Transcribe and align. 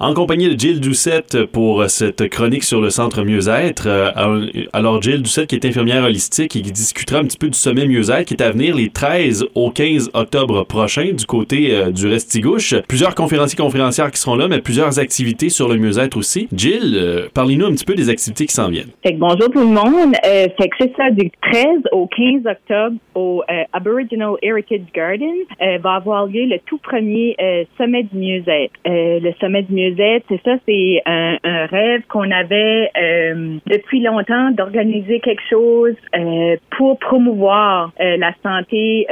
En 0.00 0.12
compagnie 0.12 0.52
de 0.52 0.58
Jill 0.58 0.80
Doucette 0.80 1.44
pour 1.52 1.84
cette 1.88 2.28
chronique 2.28 2.64
sur 2.64 2.80
le 2.80 2.90
centre 2.90 3.22
mieux-être. 3.22 3.86
Euh, 3.86 4.66
alors, 4.72 5.00
Jill 5.00 5.22
Doucette, 5.22 5.46
qui 5.46 5.54
est 5.54 5.64
infirmière 5.64 6.02
holistique 6.02 6.56
et 6.56 6.62
qui 6.62 6.72
discutera 6.72 7.20
un 7.20 7.24
petit 7.24 7.38
peu 7.38 7.46
du 7.46 7.56
sommet 7.56 7.86
mieux-être 7.86 8.24
qui 8.24 8.34
est 8.34 8.42
à 8.42 8.50
venir 8.50 8.74
les 8.74 8.90
13 8.90 9.46
au 9.54 9.70
15 9.70 10.10
octobre 10.14 10.64
prochain 10.64 11.12
du 11.12 11.24
côté 11.26 11.72
euh, 11.72 11.92
du 11.92 12.08
Restigouche. 12.08 12.74
Plusieurs 12.88 13.14
conférenciers 13.14 13.56
conférencières 13.56 14.10
qui 14.10 14.18
seront 14.18 14.34
là, 14.34 14.48
mais 14.48 14.60
plusieurs 14.60 14.98
activités 14.98 15.48
sur 15.48 15.68
le 15.68 15.76
mieux-être 15.76 16.16
aussi. 16.16 16.48
Jill, 16.52 16.94
euh, 16.96 17.28
parlez-nous 17.32 17.66
un 17.66 17.72
petit 17.72 17.84
peu 17.84 17.94
des 17.94 18.08
activités 18.08 18.46
qui 18.46 18.54
s'en 18.54 18.70
viennent. 18.70 18.90
bonjour 19.16 19.48
tout 19.48 19.60
le 19.60 19.66
monde. 19.66 20.14
fait 20.24 20.68
que 20.70 20.76
c'est 20.80 20.92
ça, 20.96 21.10
du 21.12 21.30
13 21.52 21.66
au 21.92 22.08
15 22.08 22.46
octobre 22.50 22.96
au 23.14 23.42
Aboriginal 23.72 24.32
Heritage 24.42 24.80
Garden 24.92 25.34
va 25.80 25.94
avoir 25.94 26.26
lieu 26.26 26.46
le 26.46 26.58
tout 26.66 26.78
premier 26.78 27.36
sommet 27.78 28.02
du 28.02 28.18
mieux-être. 28.18 28.72
le 28.84 29.32
sommet 29.40 29.62
du 29.62 29.72
mieux 29.72 29.83
c'est 30.28 30.40
ça, 30.44 30.56
c'est 30.66 31.02
un, 31.06 31.66
rêve 31.66 32.02
qu'on 32.08 32.30
avait 32.30 32.90
euh, 32.96 33.56
depuis 33.66 34.00
longtemps 34.00 34.50
d'organiser 34.50 35.20
quelque 35.20 35.42
chose 35.48 35.94
euh, 36.16 36.56
pour 36.76 36.98
promouvoir 36.98 37.92
euh, 38.00 38.16
la 38.16 38.32
santé, 38.42 39.06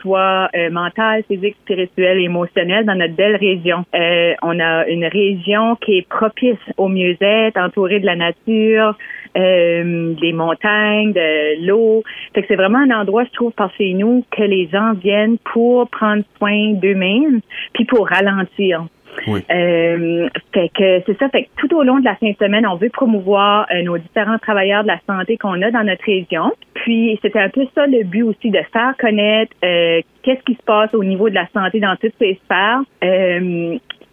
soit 0.00 0.50
mentale, 0.70 1.22
physique, 1.28 1.56
spirituelle 1.62 2.18
émotionnelle 2.18 2.86
dans 2.86 2.94
notre 2.94 3.14
belle 3.14 3.36
région. 3.36 3.84
on 4.42 4.58
a 4.60 4.86
une 4.88 5.04
région 5.04 5.76
qui 5.76 5.98
est 5.98 6.08
propice 6.08 6.58
au 6.76 6.88
mieux-être, 6.88 7.58
entourée 7.58 8.00
de 8.00 8.06
la 8.06 8.16
nature, 8.16 8.96
des 9.34 10.32
montagnes, 10.32 11.12
de 11.12 11.66
l'eau. 11.66 12.02
Fait 12.34 12.44
c'est 12.48 12.56
vraiment 12.56 12.78
un 12.78 13.00
endroit, 13.00 13.24
je 13.24 13.32
trouve, 13.32 13.52
par 13.52 13.72
chez 13.76 13.92
nous, 13.92 14.24
que 14.30 14.42
les 14.42 14.68
gens 14.68 14.92
viennent 14.94 15.38
pour 15.52 15.88
prendre 15.88 16.22
soin 16.38 16.72
d'eux-mêmes, 16.74 17.40
puis 17.74 17.84
pour 17.84 18.08
ralentir. 18.08 18.86
Oui. 19.26 19.44
Euh, 19.50 20.28
fait 20.52 20.70
que 20.74 21.02
c'est 21.06 21.18
ça. 21.18 21.28
Fait 21.28 21.44
que 21.44 21.48
tout 21.56 21.74
au 21.74 21.82
long 21.82 21.98
de 21.98 22.04
la 22.04 22.16
fin 22.16 22.30
de 22.30 22.36
semaine, 22.36 22.66
on 22.66 22.76
veut 22.76 22.90
promouvoir 22.90 23.66
euh, 23.72 23.82
nos 23.82 23.98
différents 23.98 24.38
travailleurs 24.38 24.82
de 24.82 24.88
la 24.88 25.00
santé 25.06 25.36
qu'on 25.36 25.60
a 25.62 25.70
dans 25.70 25.84
notre 25.84 26.04
région. 26.04 26.52
Puis 26.74 27.18
c'était 27.22 27.40
un 27.40 27.48
peu 27.48 27.66
ça 27.74 27.86
le 27.86 28.04
but 28.04 28.22
aussi 28.22 28.50
de 28.50 28.60
faire 28.72 28.94
connaître 28.98 29.52
euh, 29.64 30.00
qu'est-ce 30.22 30.42
qui 30.44 30.54
se 30.54 30.62
passe 30.62 30.94
au 30.94 31.04
niveau 31.04 31.28
de 31.28 31.34
la 31.34 31.46
santé 31.52 31.80
dans 31.80 31.96
toutes 31.96 32.14
ces 32.18 32.40
sphères. 32.44 32.82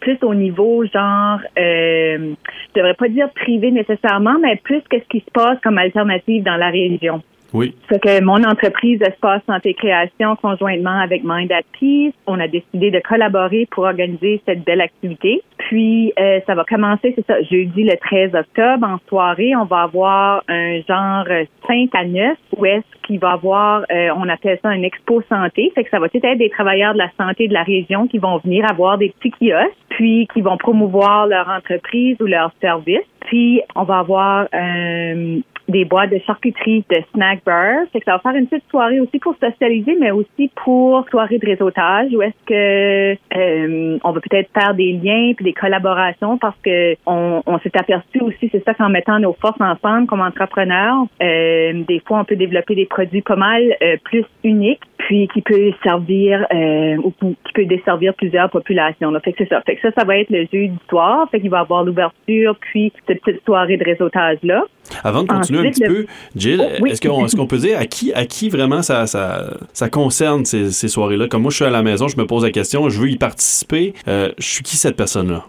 plus 0.00 0.18
au 0.22 0.34
niveau 0.34 0.84
genre, 0.86 1.40
je 1.56 2.34
devrais 2.74 2.94
pas 2.94 3.08
dire 3.08 3.30
privé 3.30 3.70
nécessairement, 3.70 4.38
mais 4.40 4.56
plus 4.56 4.82
qu'est-ce 4.88 5.08
qui 5.08 5.20
se 5.20 5.30
passe 5.32 5.58
comme 5.62 5.78
alternative 5.78 6.42
dans 6.44 6.56
la 6.56 6.70
région. 6.70 7.22
Oui. 7.54 7.74
C'est 7.88 8.00
que 8.00 8.22
mon 8.22 8.44
entreprise 8.44 9.00
Espace 9.00 9.42
Santé 9.46 9.74
Création, 9.74 10.36
conjointement 10.36 11.00
avec 11.00 11.22
Mind 11.24 11.50
at 11.50 11.62
Peace, 11.78 12.12
on 12.26 12.38
a 12.40 12.48
décidé 12.48 12.90
de 12.90 13.00
collaborer 13.00 13.66
pour 13.70 13.84
organiser 13.84 14.42
cette 14.46 14.64
belle 14.64 14.80
activité. 14.80 15.42
Puis, 15.56 16.12
euh, 16.18 16.40
ça 16.46 16.54
va 16.54 16.64
commencer, 16.64 17.12
c'est 17.16 17.26
ça, 17.26 17.40
jeudi 17.42 17.84
le 17.84 17.96
13 17.96 18.34
octobre, 18.34 18.86
en 18.86 18.98
soirée, 19.08 19.56
on 19.56 19.64
va 19.64 19.82
avoir 19.82 20.42
un 20.48 20.80
genre 20.88 21.26
5 21.66 21.90
à 21.94 22.04
9, 22.04 22.36
où 22.56 22.66
est-ce 22.66 23.06
qu'il 23.06 23.18
va 23.18 23.32
avoir, 23.32 23.84
euh, 23.90 24.08
on 24.16 24.28
appelle 24.28 24.58
ça 24.62 24.68
un 24.68 24.82
expo 24.82 25.22
santé, 25.28 25.72
fait 25.74 25.84
que 25.84 25.90
ça 25.90 25.98
va 25.98 26.06
être 26.06 26.38
des 26.38 26.50
travailleurs 26.50 26.92
de 26.92 26.98
la 26.98 27.10
santé 27.18 27.48
de 27.48 27.54
la 27.54 27.62
région 27.62 28.06
qui 28.06 28.18
vont 28.18 28.38
venir 28.38 28.64
avoir 28.70 28.98
des 28.98 29.10
petits 29.10 29.30
kiosques, 29.30 29.76
puis 29.90 30.28
qui 30.32 30.42
vont 30.42 30.56
promouvoir 30.56 31.26
leur 31.26 31.48
entreprise 31.48 32.16
ou 32.20 32.26
leur 32.26 32.52
service. 32.60 33.06
Puis, 33.20 33.60
on 33.74 33.84
va 33.84 33.98
avoir 33.98 34.48
un 34.52 35.40
des 35.68 35.84
boîtes 35.84 36.10
de 36.10 36.18
charcuterie, 36.26 36.84
de 36.90 36.96
snack 37.12 37.44
bar. 37.44 37.84
Fait 37.92 38.00
que 38.00 38.04
ça 38.04 38.12
va 38.12 38.18
faire 38.18 38.34
une 38.34 38.46
petite 38.46 38.68
soirée 38.70 39.00
aussi 39.00 39.18
pour 39.18 39.34
socialiser, 39.36 39.96
mais 40.00 40.10
aussi 40.10 40.50
pour 40.64 41.06
soirée 41.10 41.38
de 41.38 41.46
réseautage 41.46 42.10
où 42.12 42.22
est-ce 42.22 42.44
que 42.46 43.12
euh, 43.36 43.98
on 44.02 44.12
va 44.12 44.20
peut-être 44.20 44.50
faire 44.52 44.74
des 44.74 44.92
liens 44.92 45.32
puis 45.34 45.44
des 45.44 45.52
collaborations 45.52 46.38
parce 46.38 46.56
que 46.64 46.94
on, 47.06 47.42
on 47.46 47.58
s'est 47.58 47.76
aperçu 47.76 48.20
aussi, 48.20 48.48
c'est 48.50 48.64
ça 48.64 48.74
qu'en 48.74 48.88
mettant 48.88 49.18
nos 49.18 49.34
forces 49.34 49.60
ensemble 49.60 50.06
comme 50.06 50.20
entrepreneurs, 50.20 51.06
euh, 51.22 51.84
des 51.86 52.00
fois 52.00 52.20
on 52.20 52.24
peut 52.24 52.36
développer 52.36 52.74
des 52.74 52.86
produits 52.86 53.22
pas 53.22 53.36
mal 53.36 53.62
euh, 53.82 53.96
plus 54.04 54.24
uniques 54.44 54.82
puis 54.98 55.28
qui 55.28 55.42
peut 55.42 55.72
servir 55.82 56.46
euh, 56.52 56.96
ou 56.96 57.12
qui 57.20 57.52
peut 57.54 57.64
desservir 57.66 58.14
plusieurs 58.14 58.50
populations. 58.50 59.10
Là. 59.10 59.20
Fait 59.20 59.32
que 59.32 59.44
c'est 59.44 59.48
ça. 59.48 59.60
Fait 59.62 59.76
que 59.76 59.82
ça, 59.82 59.90
ça 59.96 60.04
va 60.04 60.18
être 60.18 60.30
le 60.30 60.46
jeudi 60.52 60.78
soir. 60.88 61.28
Fait 61.30 61.40
qu'il 61.40 61.50
va 61.50 61.58
y 61.58 61.60
avoir 61.60 61.84
l'ouverture 61.84 62.56
puis 62.60 62.92
cette 63.06 63.22
petite 63.22 63.44
soirée 63.44 63.76
de 63.76 63.84
réseautage 63.84 64.38
là. 64.42 64.64
Avant 65.04 65.22
de 65.22 65.28
continuer 65.28 65.60
un 65.60 65.70
petit 65.70 65.84
peu, 65.84 66.06
Jill, 66.36 66.62
oh, 66.80 66.86
est-ce 66.86 67.36
qu'on 67.36 67.46
peut 67.46 67.58
dire 67.58 67.78
à 67.78 67.86
qui, 67.86 68.12
à 68.12 68.26
qui 68.26 68.48
vraiment 68.48 68.82
ça, 68.82 69.06
ça, 69.06 69.56
ça 69.72 69.88
concerne 69.88 70.44
ces, 70.44 70.70
ces 70.70 70.88
soirées-là? 70.88 71.28
Comme 71.28 71.42
moi, 71.42 71.50
je 71.50 71.56
suis 71.56 71.64
à 71.64 71.70
la 71.70 71.82
maison, 71.82 72.08
je 72.08 72.16
me 72.16 72.26
pose 72.26 72.44
la 72.44 72.50
question, 72.50 72.88
je 72.88 73.00
veux 73.00 73.10
y 73.10 73.16
participer. 73.16 73.94
Euh, 74.06 74.30
je 74.38 74.46
suis 74.46 74.62
qui 74.62 74.76
cette 74.76 74.96
personne-là? 74.96 75.44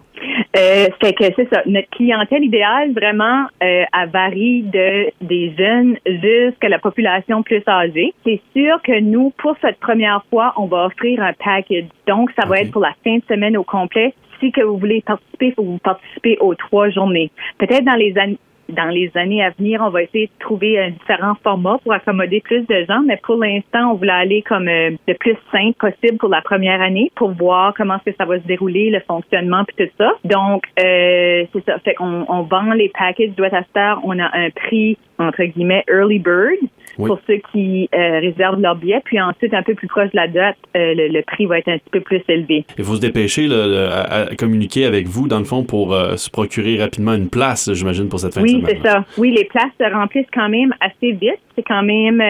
Euh, 0.56 0.88
fait 1.00 1.12
que 1.12 1.24
c'est 1.36 1.48
ça. 1.52 1.62
Notre 1.66 1.88
clientèle 1.90 2.42
idéale, 2.42 2.92
vraiment, 2.92 3.44
euh, 3.62 3.84
elle 3.92 4.10
varie 4.12 4.62
de 4.62 5.06
des 5.20 5.54
jeunes 5.56 5.96
jusqu'à 6.04 6.68
la 6.68 6.80
population 6.80 7.42
plus 7.44 7.62
âgée. 7.68 8.12
C'est 8.24 8.40
sûr 8.54 8.82
que 8.82 9.00
nous, 9.00 9.32
pour 9.38 9.54
cette 9.62 9.78
première 9.78 10.24
fois, 10.28 10.52
on 10.56 10.66
va 10.66 10.86
offrir 10.86 11.22
un 11.22 11.32
package. 11.32 11.84
Donc, 12.08 12.30
ça 12.38 12.48
va 12.48 12.60
être 12.60 12.72
pour 12.72 12.82
la 12.82 12.94
fin 13.04 13.16
de 13.16 13.22
semaine 13.28 13.56
au 13.56 13.62
complet. 13.62 14.12
Si 14.40 14.50
que 14.50 14.62
vous 14.62 14.76
voulez 14.76 15.02
participer, 15.02 15.46
il 15.48 15.54
faut 15.54 15.62
vous 15.62 15.78
participer 15.78 16.36
aux 16.40 16.54
trois 16.54 16.90
journées. 16.90 17.30
Peut-être 17.58 17.84
dans 17.84 17.94
les 17.94 18.16
années 18.18 18.38
dans 18.70 18.88
les 18.88 19.10
années 19.14 19.42
à 19.42 19.50
venir, 19.50 19.80
on 19.82 19.90
va 19.90 20.02
essayer 20.02 20.26
de 20.26 20.44
trouver 20.44 20.78
un 20.78 20.90
différent 20.90 21.34
format 21.42 21.78
pour 21.82 21.92
accommoder 21.92 22.40
plus 22.40 22.66
de 22.66 22.84
gens, 22.88 23.02
mais 23.06 23.18
pour 23.22 23.36
l'instant, 23.36 23.92
on 23.92 23.94
voulait 23.94 24.12
aller 24.12 24.42
comme 24.42 24.68
euh, 24.68 24.90
le 25.06 25.14
plus 25.14 25.36
simple 25.52 25.74
possible 25.78 26.18
pour 26.18 26.28
la 26.28 26.42
première 26.42 26.80
année 26.80 27.10
pour 27.16 27.30
voir 27.32 27.74
comment 27.76 27.96
est-ce 27.96 28.10
que 28.10 28.16
ça 28.16 28.24
va 28.24 28.38
se 28.38 28.46
dérouler, 28.46 28.90
le 28.90 29.00
fonctionnement 29.00 29.64
puis 29.64 29.86
tout 29.86 29.92
ça. 29.98 30.12
Donc, 30.24 30.64
euh, 30.78 31.44
c'est 31.52 31.64
ça. 31.64 31.78
Fait 31.80 31.94
qu'on 31.94 32.24
on 32.28 32.42
vend 32.42 32.72
les 32.72 32.88
packages 32.88 33.30
Star. 33.70 34.00
On 34.04 34.18
a 34.18 34.30
un 34.36 34.50
prix 34.50 34.96
entre 35.18 35.44
guillemets 35.44 35.84
early 35.88 36.18
bird 36.18 36.58
pour 36.96 37.18
ceux 37.26 37.40
qui 37.52 37.88
euh, 37.94 38.20
réservent 38.20 38.60
leur 38.60 38.76
billet. 38.76 39.00
Puis 39.04 39.20
ensuite, 39.20 39.54
un 39.54 39.62
peu 39.62 39.74
plus 39.74 39.88
proche 39.88 40.10
de 40.10 40.16
la 40.16 40.28
date, 40.28 40.56
euh, 40.76 40.94
le, 40.96 41.22
prix 41.22 41.46
va 41.46 41.58
être 41.58 41.68
un 41.68 41.78
petit 41.78 41.90
peu 41.90 42.00
plus 42.00 42.22
élevé. 42.28 42.64
Il 42.78 42.84
faut 42.84 42.96
se 42.96 43.00
dépêcher 43.00 43.46
là, 43.46 44.02
à, 44.02 44.36
communiquer 44.36 44.84
avec 44.84 45.06
vous, 45.06 45.28
dans 45.28 45.38
le 45.38 45.44
fond, 45.44 45.64
pour 45.64 45.94
euh, 45.94 46.16
se 46.16 46.30
procurer 46.30 46.78
rapidement 46.78 47.14
une 47.14 47.30
place, 47.30 47.72
j'imagine, 47.72 48.08
pour 48.08 48.20
cette 48.20 48.34
fin 48.34 48.42
de 48.42 48.48
semaine. 48.48 48.64
Oui, 48.64 48.72
c'est 48.74 48.88
ça. 48.88 49.04
Oui, 49.18 49.30
les 49.30 49.44
places 49.44 49.72
se 49.78 49.92
remplissent 49.92 50.30
quand 50.32 50.48
même 50.48 50.74
assez 50.80 51.12
vite. 51.12 51.38
C'est 51.56 51.62
quand 51.62 51.82
même 51.82 52.22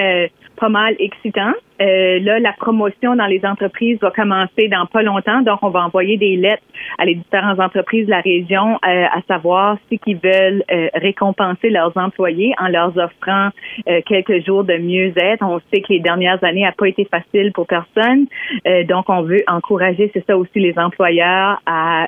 pas 0.61 0.69
mal 0.69 0.95
excitant. 0.99 1.53
Euh, 1.81 2.21
là, 2.21 2.39
la 2.39 2.53
promotion 2.53 3.17
dans 3.17 3.27
les 3.27 3.41
entreprises 3.45 3.99
va 4.03 4.11
commencer 4.11 4.69
dans 4.69 4.85
pas 4.85 5.03
longtemps, 5.03 5.41
donc 5.41 5.61
on 5.63 5.71
va 5.71 5.81
envoyer 5.81 6.19
des 6.19 6.37
lettres 6.37 6.63
à 6.99 7.07
les 7.07 7.15
différentes 7.15 7.59
entreprises 7.59 8.05
de 8.05 8.11
la 8.11 8.21
région 8.21 8.75
euh, 8.75 9.07
à 9.11 9.23
savoir 9.27 9.79
si 9.89 9.99
qu'ils 9.99 10.19
veulent 10.19 10.63
euh, 10.71 10.89
récompenser 10.95 11.71
leurs 11.71 11.97
employés 11.97 12.53
en 12.61 12.69
leur 12.69 12.95
offrant 12.97 13.49
quelques 14.07 14.45
jours 14.45 14.65
de 14.65 14.77
mieux-être. 14.77 15.43
On 15.43 15.61
sait 15.73 15.81
que 15.81 15.93
les 15.93 16.01
dernières 16.01 16.43
années 16.45 16.65
n'ont 16.65 16.73
pas 16.77 16.89
été 16.89 17.07
faciles 17.07 17.53
pour 17.53 17.67
personne, 17.67 18.27
donc 18.89 19.09
on 19.09 19.23
veut 19.23 19.43
encourager, 19.47 20.11
c'est 20.13 20.25
ça 20.27 20.37
aussi, 20.37 20.59
les 20.59 20.79
employeurs 20.79 21.63
à 21.67 22.07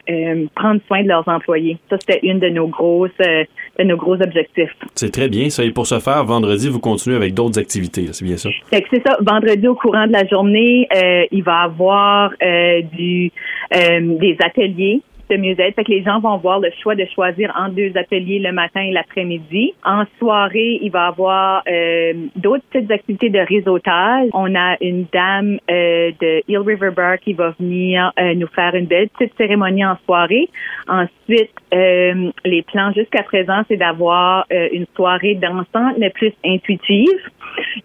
prendre 0.54 0.80
soin 0.86 1.02
de 1.02 1.08
leurs 1.08 1.26
employés. 1.28 1.78
Ça, 1.88 1.96
c'était 1.98 2.20
une 2.26 2.40
de 2.40 2.48
nos 2.48 2.66
grosses, 2.66 3.10
de 3.19 3.84
nos 3.84 3.96
gros 3.96 4.20
objectifs. 4.20 4.74
C'est 4.94 5.12
très 5.12 5.28
bien. 5.28 5.48
Ça, 5.50 5.64
et 5.64 5.70
pour 5.70 5.86
ce 5.86 5.98
faire, 5.98 6.24
vendredi, 6.24 6.69
vous 6.69 6.80
continuez 6.80 7.16
avec 7.16 7.34
d'autres 7.34 7.58
activités. 7.58 8.08
C'est 8.12 8.24
bien 8.24 8.36
ça? 8.36 8.41
C'est 8.70 9.03
ça. 9.06 9.16
Vendredi 9.20 9.66
au 9.69 9.75
courant 9.75 10.06
de 10.06 10.12
la 10.12 10.26
journée, 10.26 10.88
euh, 10.94 11.25
il 11.30 11.42
va 11.42 11.62
avoir 11.62 12.30
euh, 12.42 12.82
du 12.92 13.30
euh, 13.75 14.00
des 14.19 14.36
ateliers 14.44 15.03
de 15.31 15.37
mieux-être. 15.37 15.75
Fait 15.75 15.84
que 15.84 15.91
les 15.91 16.03
gens 16.03 16.21
vont 16.21 16.34
avoir 16.34 16.60
le 16.60 16.71
choix 16.83 16.94
de 16.94 17.05
choisir 17.15 17.53
entre 17.59 17.75
deux 17.75 17.93
ateliers 17.97 18.38
le 18.38 18.53
matin 18.53 18.81
et 18.81 18.93
l'après-midi. 18.93 19.75
En 19.84 20.05
soirée, 20.19 20.78
il 20.83 20.91
va 20.91 21.06
y 21.06 21.09
avoir 21.09 21.62
euh, 21.69 22.12
d'autres 22.37 22.65
petites 22.71 22.91
activités 22.91 23.31
de 23.31 23.38
réseautage. 23.38 24.28
On 24.32 24.55
a 24.55 24.77
une 24.81 25.06
dame 25.12 25.59
euh, 25.71 26.11
de 26.21 26.43
Hill 26.49 26.59
River 26.59 26.91
Bar 26.94 27.19
qui 27.19 27.32
va 27.32 27.55
venir 27.59 28.12
euh, 28.19 28.34
nous 28.34 28.49
faire 28.49 28.75
une 28.75 28.87
belle 28.87 29.09
petite 29.11 29.37
cérémonie 29.37 29.84
en 29.84 29.97
soirée. 30.05 30.49
Ensuite, 30.88 31.50
les 31.72 32.62
plans 32.62 32.93
jusqu'à 32.93 33.23
présent, 33.23 33.62
c'est 33.69 33.76
d'avoir 33.76 34.44
une 34.50 34.87
soirée 34.94 35.35
dansante, 35.37 35.96
mais 35.99 36.11
plus 36.11 36.32
intuitive. 36.44 37.08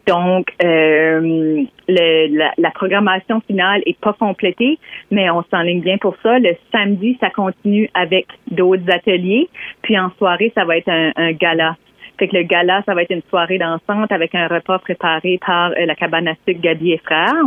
Donc, 0.08 0.54
euh, 0.64 1.64
le, 1.88 2.52
la, 2.58 2.72
programmation 2.72 3.42
finale 3.42 3.82
est 3.86 4.00
pas 4.00 4.14
complétée, 4.14 4.78
mais 5.12 5.30
on 5.30 5.44
s'enligne 5.50 5.82
bien 5.82 5.98
pour 5.98 6.16
ça. 6.22 6.40
Le 6.40 6.56
samedi, 6.72 7.18
ça 7.20 7.30
continue 7.30 7.90
avec 7.94 8.28
d'autres 8.52 8.90
ateliers. 8.92 9.50
Puis 9.82 9.98
en 9.98 10.10
soirée, 10.18 10.52
ça 10.56 10.66
va 10.66 10.78
être 10.78 10.90
un, 10.90 11.32
gala. 11.34 11.78
Fait 12.20 12.28
que 12.28 12.36
le 12.36 12.44
gala, 12.44 12.82
ça 12.86 12.94
va 12.94 13.04
être 13.04 13.12
une 13.12 13.22
soirée 13.30 13.58
dansante 13.58 14.12
avec 14.12 14.34
un 14.36 14.48
repas 14.48 14.80
préparé 14.80 15.40
par 15.46 15.72
euh, 15.72 15.86
la 15.86 15.96
cabane 15.96 16.28
à 16.28 16.34
Gabi 16.48 16.94
et 16.94 16.98
Frères. 16.98 17.46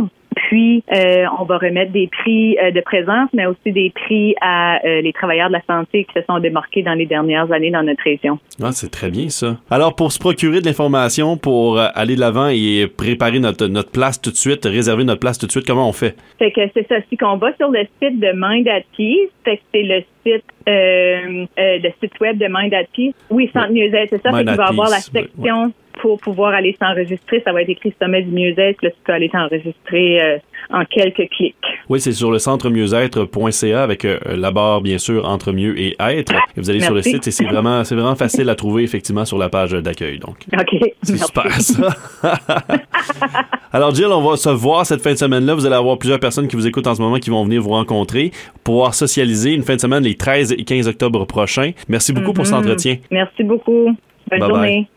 Puis, 0.51 0.83
euh, 0.91 1.23
on 1.39 1.45
va 1.45 1.59
remettre 1.59 1.93
des 1.93 2.07
prix 2.07 2.57
euh, 2.57 2.71
de 2.71 2.81
présence, 2.81 3.29
mais 3.31 3.45
aussi 3.45 3.71
des 3.71 3.89
prix 3.89 4.35
à 4.41 4.85
euh, 4.85 4.99
les 4.99 5.13
travailleurs 5.13 5.47
de 5.47 5.53
la 5.53 5.61
santé 5.65 6.03
qui 6.03 6.11
se 6.13 6.25
sont 6.25 6.39
démarqués 6.39 6.83
dans 6.83 6.93
les 6.93 7.05
dernières 7.05 7.49
années 7.53 7.71
dans 7.71 7.83
notre 7.83 8.03
région. 8.03 8.37
Ah, 8.61 8.73
c'est 8.73 8.91
très 8.91 9.09
bien 9.09 9.29
ça. 9.29 9.55
Alors, 9.69 9.95
pour 9.95 10.11
se 10.11 10.19
procurer 10.19 10.59
de 10.59 10.65
l'information, 10.65 11.37
pour 11.37 11.79
aller 11.79 12.17
de 12.17 12.19
l'avant 12.19 12.49
et 12.49 12.85
préparer 12.87 13.39
notre, 13.39 13.67
notre 13.67 13.91
place 13.91 14.19
tout 14.19 14.31
de 14.31 14.35
suite, 14.35 14.65
réserver 14.65 15.05
notre 15.05 15.21
place 15.21 15.37
tout 15.37 15.47
de 15.47 15.51
suite, 15.51 15.65
comment 15.65 15.87
on 15.87 15.93
fait? 15.93 16.17
Fait 16.37 16.51
que 16.51 16.59
c'est 16.73 16.85
ça. 16.89 16.95
Si 17.09 17.15
qu'on 17.15 17.37
va 17.37 17.55
sur 17.55 17.71
le 17.71 17.85
site 18.01 18.19
de 18.19 18.31
Mind 18.35 18.67
at 18.67 18.81
Peace, 18.97 19.29
fait 19.45 19.55
que 19.55 19.63
c'est 19.73 19.83
le 19.83 20.03
site 20.25 20.43
euh, 20.67 21.45
le 21.57 21.89
site 22.01 22.19
web 22.19 22.37
de 22.37 22.47
Mind 22.49 22.73
at 22.73 22.83
Peace. 22.93 23.13
Oui, 23.29 23.49
Centre 23.53 23.71
Mieux-être, 23.71 24.09
c'est 24.09 24.21
ça. 24.21 24.31
Mind 24.31 24.39
fait 24.39 24.45
qu'il 24.47 24.57
va 24.57 24.67
avoir 24.67 24.89
la 24.89 24.99
section 24.99 25.71
pour 26.01 26.19
pouvoir 26.19 26.53
aller 26.53 26.75
s'enregistrer. 26.79 27.41
Ça 27.45 27.53
va 27.53 27.61
être 27.61 27.69
écrit 27.69 27.93
Sommet 28.01 28.23
du 28.23 28.31
mieux-être. 28.31 28.81
Là, 28.81 28.89
tu 28.89 28.97
peux 29.05 29.13
aller 29.13 29.29
t'enregistrer 29.29 30.21
euh, 30.21 30.37
en 30.71 30.83
quelques 30.85 31.29
clics. 31.29 31.55
Oui, 31.89 31.99
c'est 31.99 32.11
sur 32.11 32.31
le 32.31 32.39
centre 32.39 32.69
mieux-être.ca 32.69 33.83
avec 33.83 34.05
euh, 34.05 34.17
la 34.25 34.51
barre, 34.51 34.81
bien 34.81 34.97
sûr, 34.97 35.27
entre 35.27 35.51
mieux 35.51 35.79
et 35.79 35.95
être. 35.99 36.33
vous 36.57 36.69
allez 36.69 36.81
sur 36.81 36.93
le 36.93 37.01
site 37.01 37.27
et 37.27 37.31
c'est 37.31 37.45
vraiment, 37.45 37.83
c'est 37.83 37.95
vraiment 37.95 38.15
facile 38.15 38.49
à 38.49 38.55
trouver, 38.55 38.83
effectivement, 38.83 39.25
sur 39.25 39.37
la 39.37 39.49
page 39.49 39.71
d'accueil. 39.71 40.17
Donc, 40.17 40.45
OK. 40.53 40.91
C'est 41.03 41.17
super, 41.17 41.51
ça. 41.61 41.89
Alors, 43.71 43.93
Jill, 43.93 44.07
on 44.07 44.21
va 44.21 44.37
se 44.37 44.49
voir 44.49 44.85
cette 44.85 45.01
fin 45.01 45.13
de 45.13 45.17
semaine-là. 45.17 45.53
Vous 45.53 45.65
allez 45.65 45.75
avoir 45.75 45.97
plusieurs 45.97 46.19
personnes 46.19 46.47
qui 46.47 46.55
vous 46.55 46.67
écoutent 46.67 46.87
en 46.87 46.95
ce 46.95 47.01
moment 47.01 47.17
qui 47.17 47.29
vont 47.29 47.43
venir 47.43 47.61
vous 47.61 47.69
rencontrer, 47.69 48.31
pouvoir 48.63 48.95
socialiser 48.95 49.53
une 49.53 49.63
fin 49.63 49.75
de 49.75 49.81
semaine 49.81 50.03
les 50.03 50.15
13 50.15 50.53
et 50.53 50.63
15 50.63 50.87
octobre 50.87 51.25
prochains. 51.25 51.71
Merci 51.87 52.11
beaucoup 52.11 52.33
pour 52.33 52.45
cet 52.45 52.55
mm-hmm. 52.55 52.59
entretien. 52.59 52.97
Merci 53.11 53.43
beaucoup. 53.43 53.95
Bonne 54.29 54.39
journée. 54.39 54.87